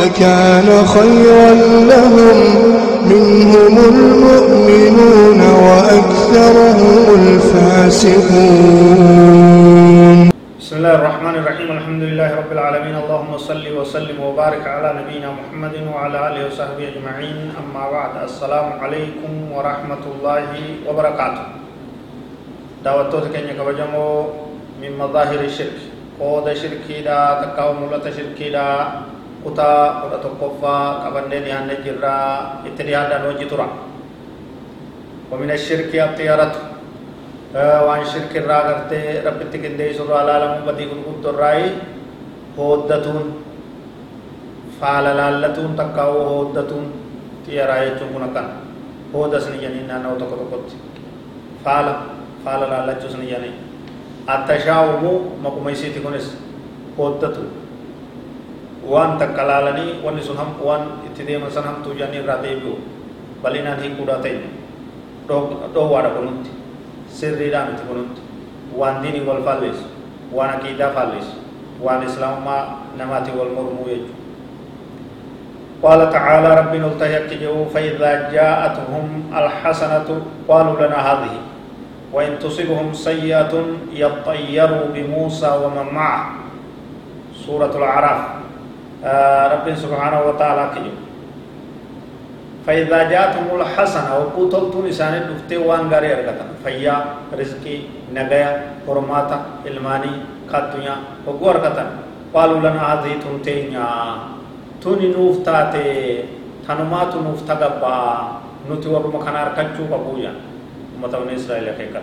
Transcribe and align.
لكان 0.00 0.68
خيرا 0.86 1.50
لهم. 1.92 2.38
منهم 3.06 3.74
المؤمنون 3.92 5.40
وأكثرهم 5.40 7.02
الفاسقون. 7.20 8.18
بسم 10.60 10.74
الله 10.76 10.94
الرحمن 10.94 11.34
الرحيم. 11.40 11.68
الحمد 11.78 12.02
لله 12.02 12.28
رب 12.40 12.50
العالمين. 12.52 12.94
اللهم 13.02 13.32
صل 13.38 13.64
وسلم 13.78 14.18
وبارك 14.20 14.66
على 14.66 14.88
نبينا 15.00 15.28
محمد 15.38 15.74
وعلى 15.94 16.16
آله 16.28 16.40
وصحبه 16.50 16.84
أجمعين. 16.92 17.38
أما 17.60 17.84
بعد 17.90 18.12
السلام 18.28 18.68
عليكم 18.82 19.32
ورحمة 19.54 20.04
الله 20.12 20.48
وبركاته 20.88 21.44
دعوتك 22.84 23.24
كن 23.32 23.44
يكبجمو 23.54 24.08
من 24.82 24.90
مظاهر 24.98 25.40
الشرك. 25.40 25.78
قود 26.20 26.46
شركي 26.54 27.06
دا 27.06 27.18
تكاو 27.42 27.70
ملت 27.78 28.04
شركي 28.16 28.50
دا. 28.50 28.68
Kutaa 29.46 29.82
kudha 30.02 30.18
tokkoffaa 30.28 30.84
qabannee 31.06 31.42
dhiyaanne 31.48 31.82
jirraa 31.88 32.62
itti 32.68 32.82
dhiyaadhaan 32.88 33.28
hojii 33.30 33.50
tura. 33.52 33.68
ومن 35.32 35.50
الشرك 35.50 35.90
الطيرة 35.94 36.54
وان 37.54 38.02
شرك 38.12 38.32
الرا 38.36 38.58
غرتي 38.66 39.26
رب 39.26 39.40
تكندي 39.52 39.94
سر 39.98 40.06
العالم 40.06 40.52
بدي 40.66 40.84
غد 40.86 41.26
الراي 41.26 41.62
هودتون 42.58 43.24
فعل 44.80 45.06
لالتون 45.18 45.70
تكاو 45.78 46.12
هودتون 46.30 46.84
تيرا 47.46 47.76
يچون 47.86 48.24
كن 48.34 48.46
هودسني 49.14 49.58
جنين 49.62 49.90
نو 50.02 50.14
تكو 50.20 50.34
تكوت 50.40 50.68
فعل 51.64 51.86
فعل 52.44 52.60
لالچوسني 52.70 53.26
جنين 53.32 53.56
التشاؤم 54.30 55.04
مقوميسي 55.44 55.90
تكونس 55.94 56.26
هودتون 56.98 57.65
takka 59.18 59.42
laalanii 59.42 60.00
wanni 60.04 60.22
sun 60.22 60.36
ham 60.36 60.54
waan 60.62 60.82
itti 61.06 61.26
deeman 61.26 61.50
san 61.50 61.64
hamtuu 61.64 61.94
jedhanii 61.94 62.22
irraa 62.22 62.42
deebi'u 62.42 62.76
bal'inaan 63.42 63.80
hiikuudhaa 63.82 64.18
ta'e 64.22 64.38
dhoowwaadha 65.74 66.10
kunutti 66.16 66.50
sirriidhaan 67.08 67.74
itti 67.74 67.84
kunutti 67.88 68.20
waan 68.78 69.02
diinii 69.02 69.26
wal 69.28 69.42
faalleessu 69.48 69.86
waan 70.32 70.50
aqiidaa 70.58 70.90
faalleessu 70.98 71.34
waan 71.82 72.02
islaamummaa 72.02 72.62
namaatiin 72.98 73.38
wal 73.38 73.52
mormuu 73.58 73.88
jechuudha 73.88 74.24
قال 75.82 76.10
تعالى 76.10 76.48
رب 76.60 76.72
نلتهك 76.74 77.30
فإذا 77.74 78.12
جاءتهم 78.32 79.04
الحسنة 79.40 80.08
قالوا 80.48 80.76
لنا 80.86 80.98
هذه 81.12 81.34
وإن 82.12 82.38
تصبهم 82.38 82.92
سيئة 82.96 83.52
يطيروا 83.92 84.86
بموسى 84.94 85.50
ومن 85.64 85.86
معه 85.94 86.24
سورة 87.46 87.72
الأعراف 87.76 88.35
رب 89.52 89.66
سبحانه 89.74 90.20
وتعالى 90.28 90.64
كيو. 90.74 90.94
فإذا 92.66 92.98
جاءتهم 93.10 93.48
الحسنة 93.60 94.10
وقوتلتون 94.18 94.88
إسان 94.88 95.30
دفتي 95.30 95.56
وان 95.56 95.86
غاري 95.86 96.12
أرغتا 96.14 96.46
فيا 96.64 96.96
رزقي 97.30 97.76
نغيا 98.14 98.50
حرماتا 98.86 99.38
علماني 99.66 100.12
خاتويا 100.50 100.94
وقو 101.26 101.50
أرغتا 101.50 101.84
قالوا 102.34 102.58
لنا 102.58 102.82
هذه 102.82 103.12
تنتينيا 103.22 103.86
توني 104.82 105.14
نوفتاتي. 105.14 105.90
تنمات 106.66 107.14
نوفتغبا 107.14 107.94
نتي 108.66 108.88
ورم 108.90 109.14
كان 109.22 109.36
أركجو 109.38 109.86
قبويا 109.86 110.34
أمة 110.98 111.14
إسرائيل 111.38 111.78
كيكا. 111.78 112.02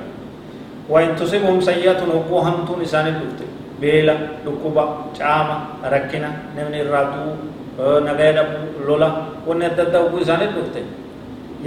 وإن 0.87 1.19
تصيبهم 1.19 1.59
سيئة 1.59 1.99
وقوهم 1.99 2.63
تون 2.63 2.79
إسان 2.79 3.11
beela 3.83 4.15
dhukkuba 4.45 4.83
caama 5.19 5.55
rakkina 5.95 6.29
namni 6.55 6.77
irraa 6.85 7.05
du'u 7.13 7.31
nagaya 8.07 8.33
dhabuu 8.39 8.87
lola 8.87 9.09
wanni 9.47 9.65
adda 9.69 9.83
addaa 9.87 10.01
ugguu 10.07 10.21
isaaniit 10.25 10.53
dhufte 10.57 10.81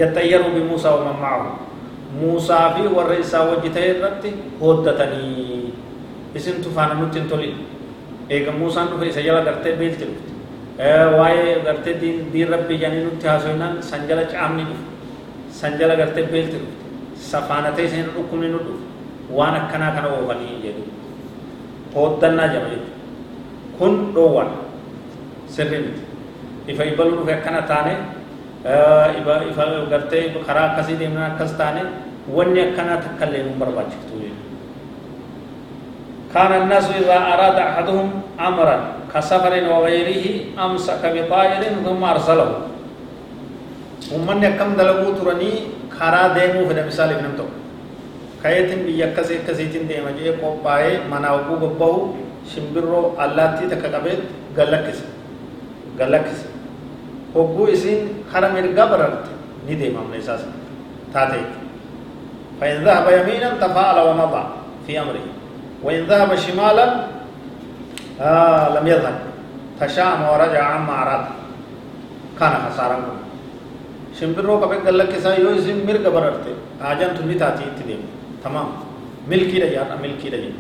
yaxayyaru 0.00 0.48
bimuusaa 0.56 0.92
waman 0.96 1.16
macahu 1.22 1.50
muusaa 2.20 2.64
fi 2.74 2.82
warra 2.96 3.16
isaa 3.24 3.42
wajji 3.50 3.70
ta'e 3.76 3.88
irratti 3.94 4.30
hooddatanii 4.60 5.72
isintu 6.38 6.68
faana 6.76 6.94
nutti 7.00 7.18
hin 7.20 7.28
tolin 7.32 7.54
eega 8.36 8.52
muusaan 8.60 8.88
dhufe 8.92 9.06
isa 9.12 9.20
jala 9.28 9.40
gartee 9.48 9.74
beelti 9.80 10.04
dhufte 10.08 10.32
waa'ee 11.18 11.54
gartee 11.66 11.94
diin 12.32 12.48
rabbii 12.54 12.78
janii 12.82 13.02
nutti 13.06 13.26
haasoinaan 13.30 13.74
san 13.90 14.02
jala 14.08 14.24
caamni 14.32 14.64
dhufe 14.70 14.84
san 15.60 15.72
jala 15.80 15.94
gartee 16.02 16.24
beelti 16.32 16.56
dhufte 16.62 17.24
safaanatee 17.30 17.84
isin 17.90 18.04
dhukkubni 18.16 18.48
nu 18.54 18.58
dhufe 18.66 18.84
waan 19.38 19.54
akkanaa 19.60 19.90
kana 19.96 20.08
oofanii 20.16 20.56
jedhu 20.64 20.82
hooddannaa 21.94 22.48
jama 22.54 22.68
jechuudha 22.72 22.94
kun 23.78 23.92
dhoowwan 24.14 24.50
sirri 25.54 25.78
miti 25.84 26.02
ifa 26.72 26.84
ibaluu 26.92 27.20
dhufe 27.20 27.32
akkana 27.38 27.62
taane 27.70 27.94
ifa 29.50 29.64
gartee 29.92 30.24
karaa 30.46 30.66
akkasii 30.72 30.98
deemnan 31.00 31.30
akkas 31.30 31.52
taane 31.60 31.82
wanni 32.36 32.60
akkanaa 32.66 33.02
takka 33.04 33.24
illee 33.28 33.42
nu 33.46 33.54
barbaachiftu 33.60 34.14
jechuudha 34.22 34.46
كان 36.36 36.52
الناس 36.52 36.90
إذا 37.00 37.16
أراد 37.32 37.56
أحدهم 37.56 38.08
أمرا 38.36 38.76
كسفر 39.14 39.52
وغيره 39.72 40.24
أمسك 40.64 41.02
بطائر 41.16 41.62
ثم 41.86 42.02
أرسله 42.04 42.48
ومن 44.12 44.38
يكم 44.44 44.70
دلقوا 44.76 45.16
ترني 45.16 45.52
كرا 45.96 46.22
ديمو 46.36 46.68
في 46.68 46.74
مثال 46.76 47.10
ابن 47.16 47.26
تو 47.40 47.48
akkasii 48.44 49.38
akkasiitiin 49.42 49.88
deema 49.88 50.10
jee 50.18 50.32
qophaa'ee 50.42 51.00
manaa 51.10 51.34
oguu 51.38 51.56
bobbahu 51.64 52.16
shimbirroo 52.54 53.14
allaattii 53.18 53.68
takka 53.74 53.88
qabee 53.88 54.16
gallakkise 54.56 55.04
gallakkise 55.98 56.46
hogguu 57.34 57.68
isiin 57.76 58.24
kara 58.32 58.48
mirgaa 58.48 58.86
bararte 58.86 59.30
ni 59.66 59.74
deemamna 59.80 60.16
isaas 60.16 60.42
taate 61.12 61.40
فإن 62.60 62.84
ذهب 62.84 63.06
يمينا 63.12 63.60
تفاءل 63.60 63.98
ومضى 64.08 64.42
في 64.86 65.00
أمره 65.00 65.26
وإن 65.84 66.00
ذهب 66.08 66.34
شمالا 66.34 66.86
آه 68.20 68.80
لم 68.80 68.86
يذهب 68.86 69.18
تشاءم 69.80 70.22
ورجع 70.32 70.62
عما 70.64 70.94
أراد 71.02 71.24
كان 72.40 72.52
خسارا 72.64 72.96
شمبرو 74.20 74.72
لك 75.00 75.12
سايو 75.20 75.48
اسم 75.60 75.84
مرق 75.86 76.04
بررته 76.08 76.54
آجان 76.80 77.10
تنبي 77.16 77.34
تاتي 77.34 77.64
تديم 77.76 78.15
تمام 78.46 78.68
ملكي 79.30 79.56
رجع 79.58 79.82
ملكي 80.02 80.28
رجع 80.34 80.54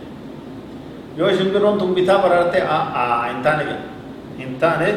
yoo 1.16 1.32
shimbirroon 1.32 1.78
tun 1.80 1.94
bitaa 1.96 2.20
bararte 2.20 2.60
hin 2.60 3.40
taane 3.44 3.64
jedha 3.64 3.78
hin 4.38 4.56
taane 4.60 4.88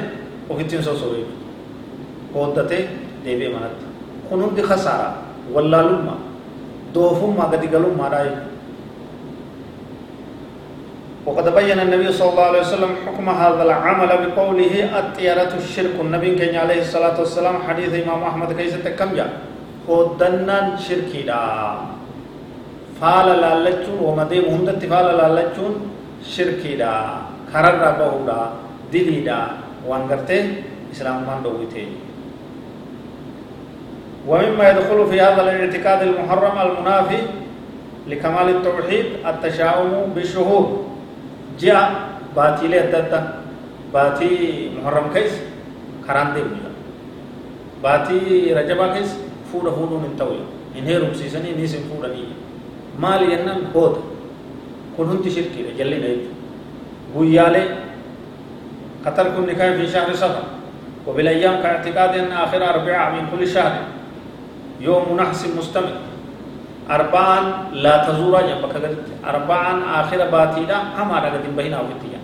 ofittiin 0.49 0.83
sosobee 0.83 1.23
hooddatee 2.33 2.81
deebi'e 3.23 3.49
manatti 3.55 3.85
kun 4.29 4.43
hundi 4.43 4.61
khasaaraa 4.71 5.13
wallaalummaa 5.55 6.19
doofummaa 6.93 7.47
gadi 7.55 7.67
galummaadhaa 7.75 8.23
jechuudha 8.27 8.47
وقد 11.25 11.47
بين 11.55 11.79
النبي 11.79 12.11
صلى 12.11 12.29
الله 12.31 12.43
عليه 12.51 12.59
وسلم 12.59 12.91
حكم 13.05 13.29
هذا 13.29 13.63
العمل 13.63 14.11
بقوله 14.23 14.73
الطيرة 14.99 15.51
الشرك 15.61 15.95
النبي 16.01 16.29
كان 16.35 16.55
عليه 16.55 16.81
الصلاة 16.89 17.19
والسلام 17.21 17.55
حديث 17.69 17.91
إمام 18.01 18.21
أحمد 18.23 18.49
كيف 18.57 18.81
كم 18.99 19.09
جاء 19.13 19.29
خدنا 19.85 20.79
شركي 20.81 21.29
مهندت 24.47 24.81
فعل 24.85 25.07
لالچون 25.17 25.73
شركي 26.23 26.75
دا 26.75 26.91
خرر 27.53 27.75
ربه 27.79 28.11
دا 28.27 28.39
دلي 28.93 29.19
دا 29.23 29.39
وانغرته 29.87 30.43
إسلام 30.91 31.23
من 31.23 31.39
دويته 31.43 31.87
ومما 34.27 34.63
يدخل 34.69 34.99
في 35.11 35.17
هذا 35.21 35.41
الاعتقاد 35.41 35.99
المحرم 36.07 36.55
المنافي 36.65 37.21
لكمال 38.07 38.47
التوحيد 38.49 39.05
التشاؤم 39.25 39.91
بالشهور 40.15 40.65
جاء 41.59 41.83
باتيلي 42.35 42.79
أددا 42.83 43.21
باتي 43.93 44.31
محرم 44.75 45.05
كيس 45.13 45.33
خران 46.07 46.27
دي 46.35 46.43
باتي 47.83 48.19
رجبا 48.53 48.87
كيس 48.93 49.09
فودا 49.53 49.71
فودو 49.71 49.97
من 50.03 50.13
توي 50.19 50.39
إنهي 50.77 50.97
رمسيسني 50.97 51.55
نيسن 51.57 51.79
فودا 51.89 52.11
ني 52.13 52.48
مال 52.97 53.21
ينن 53.29 53.69
بود 53.73 53.95
كن 54.97 55.05
هنت 55.11 55.25
شركي 55.29 55.77
جلي 55.77 55.97
نيج 56.01 56.21
بويالي 57.13 57.63
قتل 59.05 59.27
كن 59.37 59.45
نكاح 59.45 59.69
في 59.77 59.85
شهر 59.87 60.09
صفر. 60.17 60.45
وبالأيام 61.07 61.61
كاعتقاد 61.61 62.11
أن 62.17 62.31
آخر 62.31 62.61
أربعة 62.73 63.05
من 63.15 63.23
كل 63.31 63.47
شهر. 63.47 63.73
يوم 64.81 65.13
نحس 65.19 65.53
مستمر. 65.57 65.93
أربعان 66.89 67.45
لا 67.85 67.95
تزورا 68.09 68.41
جنبك 68.41 68.75
أربعان 69.21 69.77
آخر 70.01 70.19
باتيدا 70.33 70.77
هم 70.97 71.09
على 71.11 71.27
قد 71.33 71.45
بهنا 71.57 71.77
وفتيا 71.81 72.19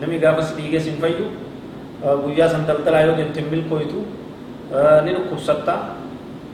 نمي 0.00 0.16
غافس 0.18 0.56
ديگه 0.56 0.78
سنفيو. 0.78 1.28
guyyaa 2.00 2.48
san 2.48 2.64
daldalaa 2.64 3.04
yoo 3.04 3.16
deemte 3.16 3.44
milkooytu 3.44 4.00
ni 5.04 5.12
dhukkubsatta 5.12 5.74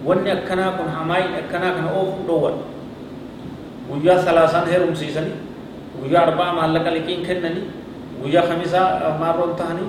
wanni 0.03 0.31
akkanaa 0.31 0.73
kun 0.75 0.89
hamaayin 0.91 1.39
akkanaa 1.39 1.71
kana 1.77 1.91
oofuu 1.95 2.27
dhoowwan 2.27 2.57
guyyaa 3.89 4.19
salaasaan 4.27 4.67
heerumsiisanii 4.73 5.37
guyyaa 6.01 6.23
arbaa 6.29 6.53
maallaqa 6.59 6.91
liqiin 6.97 7.23
kennanii 7.29 7.65
guyyaa 8.23 8.47
kamisaa 8.51 9.17
maarroon 9.21 9.53
tahanii 9.61 9.89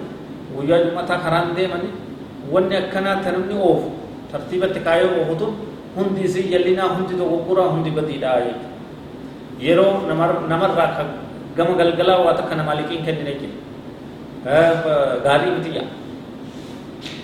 guyyaa 0.56 0.80
jumataa 0.86 1.20
karaan 1.26 1.56
deemanii 1.58 1.94
wanni 2.54 2.76
akkanaa 2.82 3.18
ta 3.24 3.30
namni 3.36 3.56
oofu 3.70 3.90
tartiibatti 4.32 4.80
kaayoo 4.88 5.14
oofutu 5.22 5.48
hundi 5.96 6.20
isii 6.30 6.50
jallinaa 6.54 6.90
hundi 6.96 7.14
dogoggoraa 7.22 7.70
hundi 7.74 7.92
badiidhaa 7.98 8.40
jechuudha 8.46 8.76
yeroo 9.68 9.94
namarraa 10.52 10.90
gama 11.58 11.74
galgalaa 11.82 12.20
waa 12.26 12.38
takka 12.40 12.56
namaa 12.60 12.78
liqiin 12.80 13.04
kennine 13.08 13.34
jira 13.42 13.56
gaarii 15.26 15.52
miti 15.58 15.72
yaa 15.78 15.90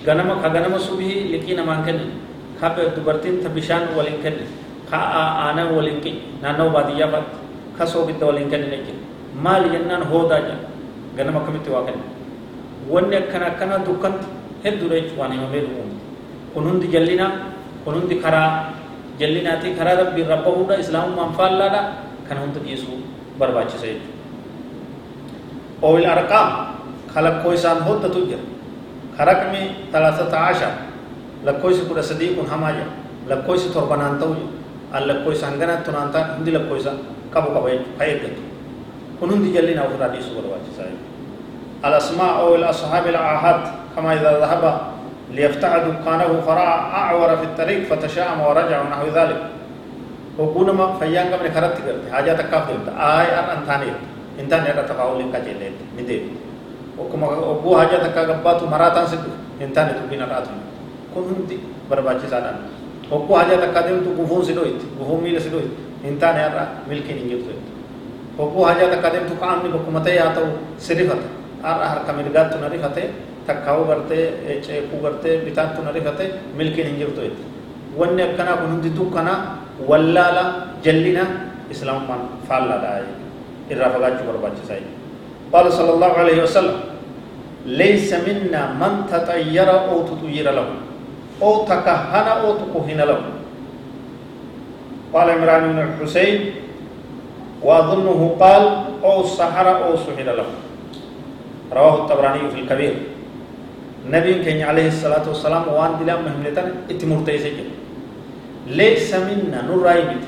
ganama 0.06 0.34
ka 0.44 0.50
ganama 0.56 0.78
subii 0.88 1.16
liqii 1.34 1.56
namaan 1.62 1.86
kennin 1.88 2.12
ka 2.60 2.68
dubartiin 2.96 3.44
ta 3.44 3.50
bishaan 3.50 3.84
waliin 3.98 4.20
kennin 4.90 4.92
ka 4.92 4.98
aanan 5.46 5.70
waliin 5.76 6.00
qi 6.04 6.12
naannoo 6.42 6.70
baadiyyaa 6.76 7.10
faatti 7.14 7.36
ka 7.78 7.84
soogidda 7.86 8.26
waliin 8.30 8.50
kennine 8.54 8.78
jira 8.86 9.00
maali 9.44 9.68
jennaan 9.76 10.04
hoodaa 10.12 10.40
jira 10.48 10.58
ganama 11.18 11.40
akkamitti 11.42 11.70
waa 11.76 11.84
kennin 11.88 12.08
wanni 12.94 13.16
akkana 13.22 13.46
akkana 13.52 13.76
dukkanti 13.88 14.28
hedduudha 14.64 14.96
jechuun 14.96 15.20
waan 15.20 15.32
himamee 15.36 15.62
dhumu 15.66 15.84
kun 16.54 16.64
hundi 16.70 16.88
jallinaa 16.96 17.32
kun 17.86 17.94
hundi 18.00 18.16
karaa 18.26 18.50
jallinaatii 19.20 19.74
karaa 19.80 19.96
rabbii 20.02 20.24
irra 20.26 20.38
bahuudha 20.48 20.76
islaamummaan 20.84 21.32
faallaadha 21.38 21.82
kana 22.30 22.40
hunda 22.46 22.60
dhiisuu 22.66 22.98
barbaachisa 23.40 23.88
jechuudha. 23.88 24.14
أو 25.84 25.98
الأرقام 26.00 26.50
خلقويسان 27.16 27.78
هدة 27.88 28.08
تجر 28.08 28.42
خرقمي 29.20 29.64
ثلاثة 29.94 30.32
عشر 30.38 30.74
لكويس 31.46 31.80
كده 31.92 32.02
صديق 32.02 32.36
هماجا 32.54 32.86
لكويس 33.30 33.64
تربنان 33.76 34.14
توجه 34.94 35.04
اللكويس 35.04 35.44
هنغنا 35.44 35.76
تنانتا 35.76 36.38
هندي 36.38 36.52
لكويس 36.52 36.88
كابو 37.34 37.54
كابو 37.54 37.68
هيك 38.00 38.22
كن 39.22 39.30
هندي 39.30 39.50
جلنا 39.54 39.84
وفرا 39.86 40.08
دي 40.08 40.22
سوبر 40.22 40.46
واجي 40.52 40.72
ساي 40.78 40.94
الأسماء 41.86 42.40
أو 42.40 42.56
الأصحاب 42.56 43.08
العهد 43.08 43.62
كما 43.96 44.14
إذا 44.14 44.40
ذهب 44.40 44.64
ليفتح 45.32 45.78
دكانه 45.78 46.42
فرأى 46.48 46.74
أعور 47.02 47.38
في 47.38 47.44
الطريق 47.44 47.82
فتشاءم 47.90 48.42
ورجع 48.42 48.82
ونحو 48.82 49.08
ذلك 49.16 49.42
وكونما 50.40 50.94
فيان 51.00 51.34
قبل 51.34 51.52
خرطت 51.52 51.78
قلت 51.82 52.04
حاجة 52.12 52.32
تكافل 52.34 52.90
آي 52.90 53.28
أن 53.40 53.46
أنتاني 53.58 53.92
انتاني 54.40 54.70
رتفاول 54.80 55.22
كجلت 55.34 55.78
ندير 56.00 56.22
okkuma 56.94 57.26
ogguu 57.26 57.74
haja 57.74 57.98
takka 58.00 58.26
gabbaatu 58.26 58.70
maraataan 58.70 59.08
si 59.10 59.18
dhufe 59.18 59.34
hin 59.60 59.74
taane 59.74 59.98
dubbiin 59.98 60.22
har'aatu 60.22 60.54
kun 61.14 61.26
hundi 61.26 61.58
barbaachisaadhaan 63.14 63.22
ogguu 63.22 63.36
haja 63.36 63.58
takka 63.58 63.82
deemtu 63.88 64.10
gufuun 64.18 64.46
si 64.46 64.54
dhoyti 64.54 64.86
gufuun 65.00 65.22
miila 65.22 65.40
si 65.40 65.50
dhoyti 65.50 65.70
hin 66.04 66.20
taane 66.20 66.40
har'a 66.40 66.68
milkiin 66.88 67.18
hin 67.18 67.30
jirtu 67.30 67.54
ogguu 68.38 68.64
haja 68.64 68.88
takka 68.90 69.10
deemtu 69.10 69.36
qaamni 69.36 69.70
bakkuma 69.70 70.00
ta'e 70.00 70.18
haa 70.18 70.34
ta'u 70.34 70.48
si 70.78 70.94
rifata 70.94 71.28
har'a 71.62 71.88
harka 71.88 72.14
mirgaattu 72.14 72.60
na 72.60 72.70
rifate 72.70 73.10
takkaa'uu 73.48 73.86
gartee 73.88 74.62
ceekuu 74.62 75.02
gartee 75.02 75.38
bitaattu 75.46 75.82
na 75.82 75.92
rifate 75.92 76.32
milkiin 76.58 76.88
hin 76.88 76.98
jirtu 76.98 77.22
wanni 77.98 78.24
akkanaa 78.24 78.58
kun 78.58 78.72
hundi 78.72 78.90
dukkanaa 78.90 79.58
wallaala 79.88 80.66
jallina 80.84 81.26
islaamummaan 81.70 82.22
faallaadha 82.50 83.02
irraa 83.70 83.90
fagaachuu 83.90 84.28
barbaachisaa 84.28 85.02
قال 85.54 85.74
صلى 85.74 85.94
الله 85.94 86.12
عليه 86.12 86.44
وسلم 86.44 86.78
ليس 87.66 88.14
منا 88.14 88.74
من 88.82 89.06
تطير 89.06 89.70
أو 89.70 90.02
تطير 90.02 90.52
له 90.52 90.66
أو 91.43 91.65
تكهن 91.65 92.27
أو 92.43 92.49
تكهن 92.63 93.01
له 93.11 93.21
قال 95.15 95.31
عمران 95.31 95.63
بن 95.73 95.79
الحسين 95.79 96.51
وأظنه 97.63 98.37
قال 98.41 98.63
أو 99.05 99.27
سحر 99.27 99.67
أو 99.85 99.97
سحر 99.97 100.23
له 100.39 100.49
رواه 101.73 101.95
الطبراني 101.95 102.51
في 102.51 102.61
الكبير 102.61 102.95
نبي 104.11 104.45
كان 104.45 104.63
عليه 104.63 104.89
الصلاة 104.89 105.29
والسلام 105.29 105.65
وان 105.69 105.93
دلا 106.01 106.17
مهملتان 106.17 106.69
اتمرتي 106.91 107.39
سجن 107.39 107.69
ليس 108.67 109.15
منا 109.15 109.63
نرايبت 109.69 110.25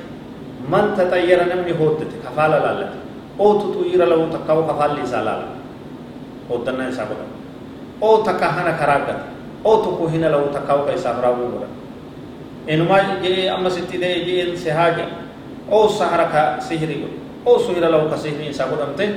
من 0.73 0.85
تطير 0.99 1.39
نمني 1.51 1.73
هودت 1.81 2.11
كفالة 2.25 2.59
لالتي 2.59 3.01
oo 3.41 3.57
tuxuyira 3.57 4.05
lahu 4.05 4.29
takka 4.29 4.53
oo 4.53 4.69
kafaalli 4.69 5.01
isaa 5.01 5.25
laala 5.25 5.49
hooddannaa 6.49 6.93
isaa 6.93 7.09
godhan 7.09 7.31
gata 9.66 9.70
oo 9.70 9.78
tokko 9.82 10.08
hina 10.08 10.30
lahu 10.30 10.54
takka 10.54 10.74
oo 10.76 10.86
ka 10.86 10.94
isaaf 10.94 11.18
raawwuu 11.22 11.50
godhan 11.58 11.74
inumaa 12.68 13.18
jee 13.22 13.50
amma 13.50 13.70
sitti 13.70 13.98
ta'e 13.98 14.26
jeen 14.26 14.58
si 14.58 14.70
haaja 14.70 15.06
oo 15.72 15.90
sahara 15.90 16.26
ka 16.26 16.62
sihiri 16.62 16.96
godhe 17.02 17.18
oo 17.46 17.60
suhira 17.60 17.90
lahu 17.90 18.10
ka 18.10 18.18
sihiri 18.18 18.50
isaa 18.50 18.70
godhamte 18.70 19.10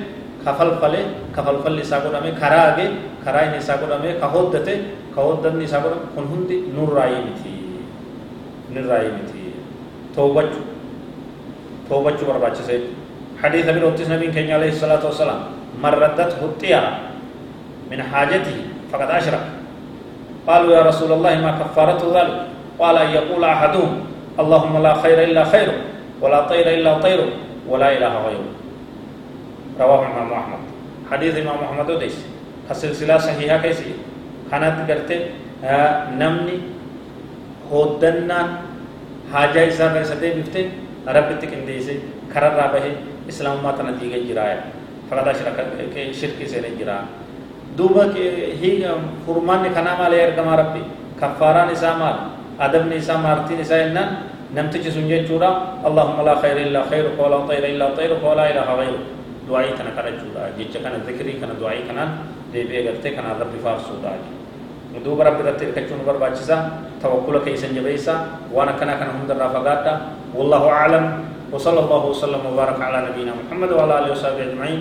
kafalfale 0.45 1.33
kafalfalli 1.37 1.83
isaa 1.83 2.01
godhame 2.01 2.33
karaage 2.33 2.87
karaa 3.25 3.45
inni 3.53 3.59
isaa 3.59 3.77
godhame 3.77 4.17
ka 4.21 4.27
hoddate 4.27 4.75
ka 5.15 5.21
hoddanni 5.21 5.65
isaa 5.65 5.81
godhame 5.85 6.09
kun 6.15 6.25
hundi 6.25 6.57
nurraayii 6.73 7.23
miti 7.29 7.53
nurraayii 8.73 9.13
miti 9.13 9.43
toobachuu 10.15 10.65
toobachuu 11.89 12.27
barbaachisa 12.27 12.73
حديث 13.39 13.71
ابن 13.71 13.83
أوتيس 13.83 14.11
نبي 14.11 14.35
كان 14.35 14.51
عليه 14.51 14.75
الصلاة 14.75 14.99
والسلام 14.99 15.41
من 15.79 15.95
ردته 15.95 16.43
من 17.91 18.03
حاجته 18.03 18.59
فقد 18.91 19.11
أشرك 19.11 19.58
قالوا 20.49 20.73
يا 20.77 20.83
رسول 20.83 21.13
الله 21.13 21.35
ما 21.45 21.51
كفارة 21.61 22.01
ذلك 22.17 22.37
قال 22.79 22.97
أن 22.97 23.11
يقول 23.11 23.45
أحدهم 23.45 23.93
اللهم 24.41 24.75
لا 24.83 24.95
خير 24.95 25.19
إلا 25.29 25.45
خيره 25.45 25.77
ولا 26.21 26.49
طير 26.49 26.67
إلا 26.75 26.99
طيره 27.05 27.29
ولا 27.69 27.93
إله 27.93 28.13
غيره 28.27 28.51
رواه 29.81 30.01
الإمام 30.09 30.33
أحمد. 30.33 30.63
حديث 31.13 31.33
الإمام 31.37 31.57
محمد 31.65 31.91
وديس 31.91 32.17
السلسلة 32.71 33.19
صحيحة 33.19 33.59
كيسي. 33.61 33.93
كانت 34.51 34.91
قلت 34.91 35.11
نمني 36.17 36.57
هودنا 37.73 38.41
حاجة 39.33 39.69
إسان 39.69 39.93
رسالة 40.01 40.41
بفتن 40.41 40.67
رب 41.05 41.29
تكنديسي 41.41 41.97
كرر 42.33 42.53
رابه 42.57 42.87
islaamummaa 43.29 43.77
tana 43.77 43.93
diigee 44.01 44.25
jiraaya 44.25 44.65
faqad 45.11 45.29
ashraka 45.29 45.63
shirki 46.21 46.49
seenee 46.49 46.73
jira 46.81 47.05
duuba 47.77 48.09
higa 48.61 48.97
furmaanni 49.27 49.71
kanaa 49.77 49.99
maalee 50.01 50.23
ergamaa 50.31 50.57
rabbi 50.57 50.81
kaffaaraan 51.21 51.73
isaa 51.73 51.95
maal 51.99 52.17
adabni 52.59 52.97
isaa 52.97 53.19
maartiin 53.19 53.61
isaa 53.61 53.79
jennaan 53.85 54.11
namtichi 54.55 54.91
sun 54.93 55.09
jechuudha 55.09 55.81
allahumma 55.85 56.25
laa 56.25 56.41
khayra 56.43 56.61
illaa 56.67 56.89
khayruka 56.91 57.21
walaa 57.23 57.47
xayra 57.51 57.69
illaa 57.75 57.93
xayruka 57.99 58.25
walaa 58.31 58.49
ilaaha 58.53 58.75
gayru 58.81 58.99
du'aa'ii 59.49 59.77
kana 59.79 59.91
kadhachuudha 59.97 60.43
jecha 60.59 60.79
kana 60.85 60.97
zikrii 61.07 61.37
kana 61.41 61.55
du'aa'ii 61.61 61.85
kanaan 61.89 62.11
deebi'ee 62.53 62.83
gartee 62.89 63.13
kanaan 63.17 63.37
rabbi 63.43 63.59
faarsuudha 63.65 64.13
duuba 65.05 65.23
rabbi 65.29 65.41
irratti 65.45 65.65
hirkachuun 65.69 66.03
barbaachisa 66.09 66.57
tawakkula 67.03 67.41
keessan 67.47 67.77
jabeessa 67.77 68.15
waan 68.51 68.69
akkanaa 68.73 68.99
kana 69.01 69.13
hundarraa 69.19 69.51
fagaadha 69.57 69.93
wallahu 70.35 70.69
aclam 70.83 71.07
وصلى 71.49 71.81
الله 71.81 72.03
وسلم 72.13 72.43
وبارك 72.53 72.77
على 72.77 72.99
نبينا 73.09 73.33
محمد 73.41 73.71
وعلى 73.73 73.95
اله 73.99 74.11
وصحبه 74.13 74.43
اجمعين 74.53 74.81